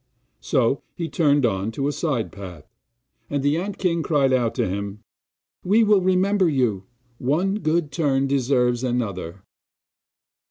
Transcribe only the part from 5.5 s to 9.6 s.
'We will remember you one good turn deserves another!